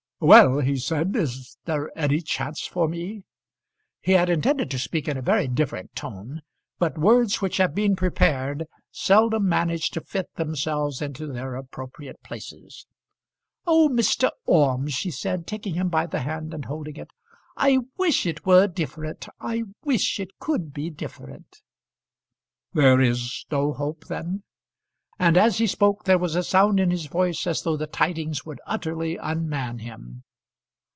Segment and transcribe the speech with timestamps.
[0.23, 3.23] "Well," he said; "is there any chance for me?"
[4.01, 6.43] He had intended to speak in a very different tone,
[6.77, 12.85] but words which have been prepared seldom manage to fit themselves into their appropriate places.
[13.65, 14.29] "Oh, Mr.
[14.45, 17.09] Orme," she said, taking him by the hand, and holding it.
[17.57, 21.63] "I wish it were different; I wish it could be different."
[22.73, 24.43] "There is no hope then?"
[25.19, 28.43] And as he spoke there was a sound in his voice as though the tidings
[28.43, 30.23] would utterly unman him.